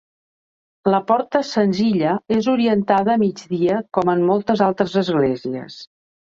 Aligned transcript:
La 0.93 1.01
porta, 1.09 1.41
senzilla, 1.49 2.13
és 2.37 2.47
orientada 2.53 3.13
a 3.17 3.19
migdia, 3.25 3.77
com 3.99 4.13
en 4.15 4.25
moltes 4.31 4.65
altres 4.71 4.97
esglésies. 5.05 5.79